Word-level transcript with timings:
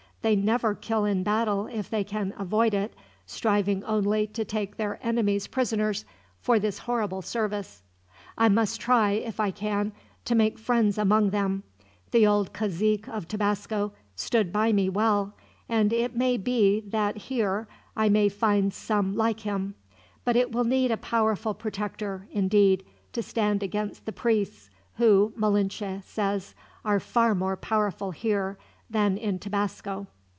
They 0.23 0.35
never 0.35 0.75
kill 0.75 1.03
in 1.05 1.23
battle 1.23 1.65
if 1.65 1.89
they 1.89 2.03
can 2.03 2.35
avoid 2.37 2.75
it, 2.75 2.93
striving 3.25 3.83
only 3.85 4.27
to 4.27 4.45
take 4.45 4.77
their 4.77 4.99
enemies 5.01 5.47
prisoners, 5.47 6.05
for 6.39 6.59
this 6.59 6.77
horrible 6.77 7.23
service. 7.23 7.81
"I 8.37 8.47
must 8.47 8.79
try, 8.79 9.13
if 9.13 9.39
I 9.39 9.49
can, 9.49 9.93
to 10.25 10.35
make 10.35 10.59
friends 10.59 10.99
among 10.99 11.31
them. 11.31 11.63
The 12.11 12.27
old 12.27 12.53
cazique 12.53 13.09
of 13.09 13.27
Tabasco 13.27 13.93
stood 14.15 14.53
by 14.53 14.71
me 14.71 14.89
well, 14.89 15.33
and 15.67 15.91
it 15.91 16.15
may 16.15 16.37
be 16.37 16.81
that 16.81 17.17
here 17.17 17.67
I 17.97 18.07
may 18.07 18.29
find 18.29 18.71
some 18.71 19.15
like 19.15 19.39
him; 19.39 19.73
but 20.23 20.35
it 20.35 20.51
will 20.51 20.65
need 20.65 20.91
a 20.91 20.97
powerful 20.97 21.55
protector, 21.55 22.27
indeed, 22.31 22.85
to 23.13 23.23
stand 23.23 23.63
against 23.63 24.05
the 24.05 24.11
priests, 24.13 24.69
who, 24.97 25.33
Malinche 25.35 26.03
says, 26.03 26.53
are 26.85 26.99
far 26.99 27.33
more 27.33 27.57
powerful 27.57 28.11
here 28.11 28.59
than 28.89 29.15
in 29.17 29.39
Tabasco." 29.39 30.05